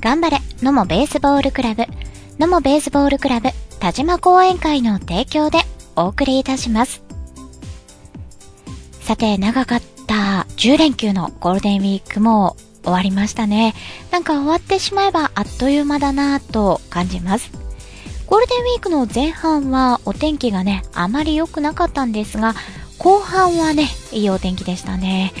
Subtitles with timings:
[0.00, 1.84] 頑張れ、野茂ベースボールクラブ、
[2.38, 3.50] 野茂ベースボールクラブ、
[3.80, 5.58] 田島講演会の提供で
[5.96, 7.02] お送りいたします。
[9.00, 13.74] さて、長かった10連休のゴールデンウィークも終わりましたね。
[14.12, 17.50] なんか終わってしまえばあっという間だなぁと感じます。
[18.28, 22.54] ゴールデンウィークの前半はお天気がね、あまり良くなかったんですが、
[22.98, 25.32] 後半はね、いいお天気でしたね。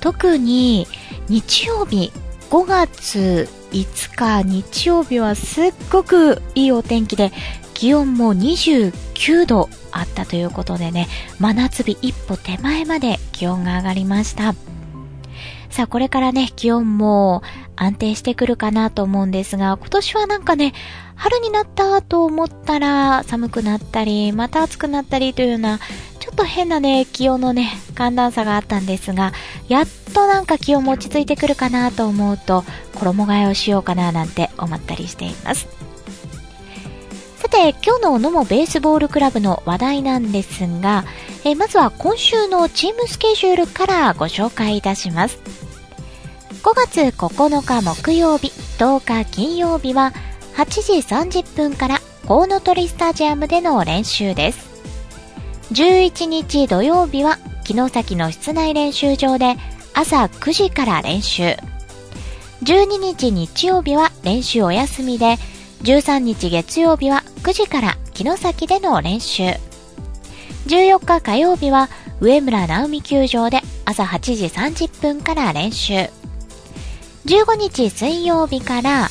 [0.00, 0.86] 特に
[1.28, 2.12] 日曜日
[2.50, 7.32] 5月5日日曜日はすっごくいいお天気で
[7.74, 11.08] 気温も29度あったということでね
[11.38, 14.54] 真夏日一歩手前まで気温が上がりました。
[15.68, 17.42] さあこれからね気温も
[17.76, 20.72] 安定してくるかなと思うんですが今年はなんかね
[21.16, 25.78] 春になったと思ったら寒くなったりまた暑くなったりというような
[26.36, 29.32] っと変なね、気温のね、寒暖差があったんですが、
[29.68, 32.62] やっとなんか気温も落ち着いてくるかなと思うと、
[32.94, 35.66] 衣替えをしようかななんて思ったりしています。
[37.38, 41.06] さて、今日の野茂ベースボールクラブの話題なんですが、
[41.44, 45.38] えまずは今週のチームスケジュールからご紹介いたします。
[46.62, 50.12] 5月9日木曜日、10日金曜日は、
[50.56, 50.64] 8
[51.30, 54.75] 時30分からコウノトリスタジアムでの練習です。
[55.72, 59.56] 11日土曜日は城崎の室内練習場で
[59.94, 61.56] 朝9時から練習。
[62.62, 65.36] 12日日曜日は練習お休みで、
[65.82, 69.42] 13日月曜日は9時から城崎での練習。
[70.68, 71.88] 14日火曜日は
[72.20, 75.94] 上村直美球場で朝8時30分から練習。
[77.26, 79.08] 15日水曜日から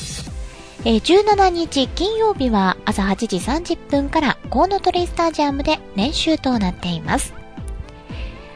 [0.88, 7.34] えー、17日金曜日は朝8時30分からコウノトリスタジアムで練習となっています。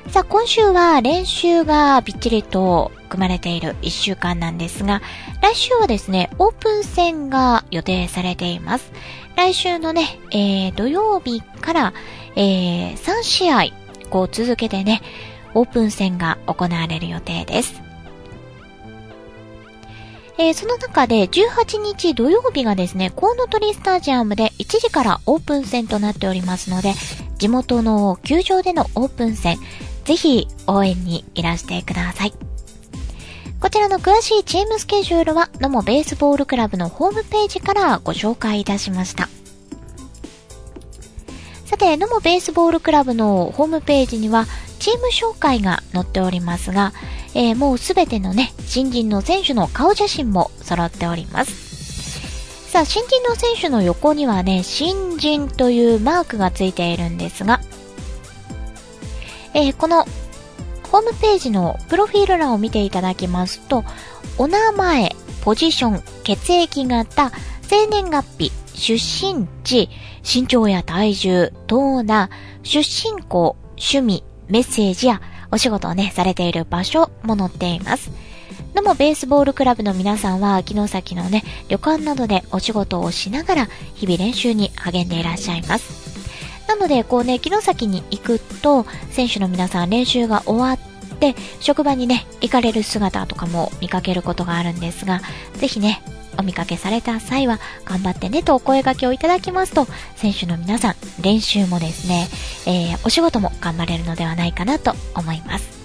[0.06, 5.02] さあ、今週は練習がびっちりと組まれている1週間なんですが、
[5.42, 8.92] 来週はですね、オープン戦が予定されています。
[9.34, 11.94] 来週のね、えー、土曜日から、
[12.36, 13.64] えー、3試合、
[14.08, 15.02] こう続けてね、
[15.54, 17.89] オープン戦が行われる予定です。
[20.40, 26.94] えー、その中で18日土曜日がですね、コウノトリスタジアムで1時からオープン戦となっておりますので、
[27.36, 29.58] 地元の球場でのオープン戦、
[30.06, 32.32] ぜひ応援にいらしてください。
[33.60, 39.28] こちらの詳しいチームスケジュールは、野茂ベースボールクラブのホームページからご紹介いたしました。
[41.66, 44.46] さて、野茂ベースボールクラブのホームページには、
[44.80, 46.92] チーム紹介が載っておりますが、
[47.34, 52.70] えー、もうすべてのね、新人の選手の顔写真も揃っております。
[52.70, 57.60] さあ、新人の選手の横にはね、新人というマークがついているんですが、
[59.54, 60.04] えー、この
[60.90, 63.84] ホームページのプロフィール欄を見ていただきますと、
[64.38, 67.30] お名前、ポジション、血液型、
[67.62, 69.90] 生年月日、出身地、
[70.22, 72.30] 身長や体重、トーナ
[72.62, 78.10] 出身校、趣味、メッセージやお仕事をね、されている場所も載っています。
[78.74, 86.10] でもベースボールクラブの皆さんは、城崎のね、旅館などでお仕事をしながら、日々練習に励んでいらっしゃいます。
[86.68, 95.20] なので、こうね、城崎に行くと、選手の皆さん練習が終わって、職場にね、行かれる姿とかも見かけることがあるんですが、
[95.54, 96.02] ぜひね、
[96.40, 99.86] お見かけされた際は頑張ってねとお声掛けをいただきますと、
[100.16, 102.28] 選手の皆さん、練習もですね、
[102.66, 105.80] えー、お仕事も頑張れるのではないかなと思います。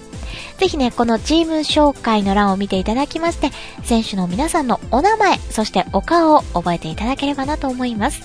[0.58, 3.52] ぜひね、このチーム紹介の欄を見ていただきまして、
[3.84, 8.22] 選手の皆さんのお名前、そしてお顔を覚えていただければなと思います。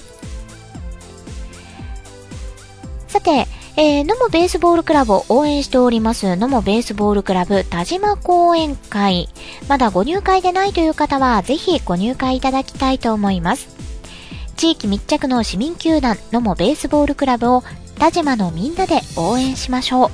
[3.08, 3.46] さて、
[3.82, 9.30] えー、野茂ベースボールクラブを応援しております、野茂ベースボールクラブ田島講演会。
[9.68, 13.74] まだご入会でないという方は、ぜひご入会いただきたいと思います。
[14.58, 17.64] 地域密着の市民球団野茂ベースボールクラブを
[17.98, 20.10] 田島のみんなで応援しましょう。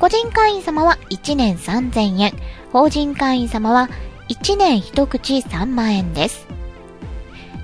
[0.00, 2.32] 個人会員様は1年3000円、
[2.72, 3.88] 法人会員様は
[4.30, 6.48] 1年1口3万円です。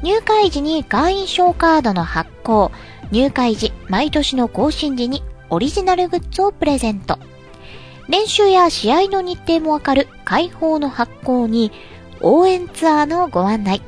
[0.04, 2.70] 入会時に会員証カードの発行、
[3.10, 7.18] 入会時、毎年の更新時にオリジナルグッズをプレゼント。
[8.08, 11.72] 練習や試合の日程もわかる開放の発行に
[12.20, 13.82] 応援ツアーのご案内。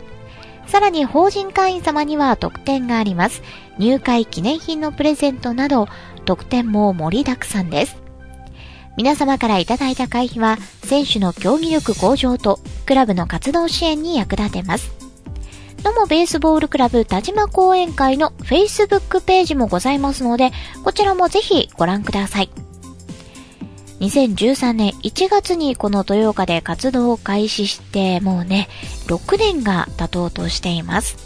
[0.67, 3.43] さらに法人会員様には特典があります。
[3.79, 5.89] 入会記念品のプレゼントなど
[6.25, 7.97] 特典も盛りだくさんです。
[8.97, 15.00] 皆様からいただいた会費は選手の競技力向上とクラブの活動支援に役立てます。
[15.83, 20.51] 野茂ベースボールクラブ田島講演会の Facebook ページもございますので、
[20.85, 22.51] こちらもぜひご覧ください。
[24.01, 28.69] 2013年1月にこの豊岡で活動を開始してもうね、
[29.07, 31.17] 6年が経とうとしています。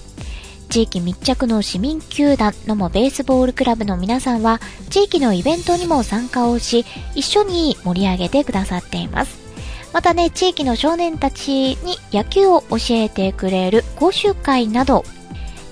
[0.69, 4.61] 地域密着の市民球団のもベースボールクラブの皆さんは
[4.91, 6.85] 地域のイベントにも参加をし
[7.15, 9.44] 一緒に盛り上げてくださっています。
[9.95, 15.05] またね、地域の少年たちに野球を教えてくれる講習会など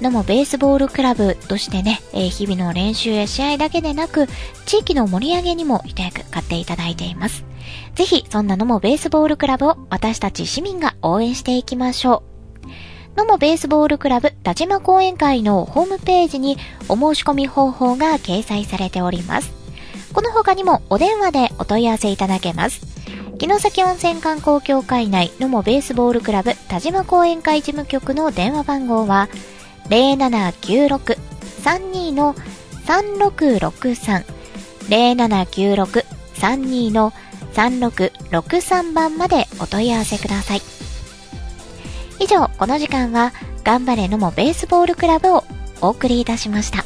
[0.01, 4.29] のもベースボールクラブとしてね、えー、日々の練習や試合だけでなく、
[4.65, 7.45] 地域の盛り上げにも一役買っていただいています。
[7.97, 12.23] ぜひ、そんなのもベースボールクラブを私たち市民が応援していきましょ
[13.17, 13.19] う。
[13.19, 16.57] のもベースボールクラブ田島講演会のホームページに
[16.89, 19.53] お申し込み方法が掲載されております。
[20.13, 22.92] この他にもお電話でお問い合わせいただけます。
[23.43, 29.29] 城崎温泉観光協会内のもベースボールクラブ田島講演会事務局の電話番号は
[29.89, 32.37] 0796-32の
[32.87, 34.25] 3663
[34.89, 37.13] 0796-32の
[37.53, 40.63] 3663番までお問い合わせください。
[42.21, 43.33] 以上、この時間は、
[43.65, 45.43] 頑張れのもベースボールクラブを
[45.81, 46.82] お送りいたしました。